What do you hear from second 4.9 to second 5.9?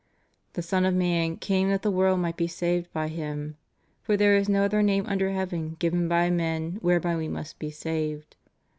under heaven